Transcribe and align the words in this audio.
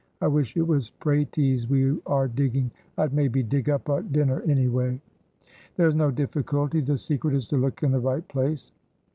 I 0.19 0.27
wish 0.27 0.57
it 0.57 0.63
was 0.63 0.89
pratees 0.99 1.69
we 1.69 2.01
are 2.07 2.27
digging, 2.27 2.71
I'd 2.97 3.13
maybe 3.13 3.43
dig 3.43 3.69
up 3.69 3.87
a 3.87 4.01
dinner 4.01 4.41
any 4.47 4.67
way." 4.67 4.99
"There 5.75 5.87
is 5.87 5.93
no 5.93 6.09
difficulty, 6.09 6.81
the 6.81 6.97
secret 6.97 7.35
is 7.35 7.47
to 7.49 7.57
look 7.57 7.83
in 7.83 7.91
the 7.91 7.99
right 7.99 8.27
place." 8.27 8.71